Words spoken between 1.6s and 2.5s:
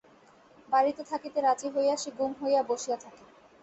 হইয়া সে গুম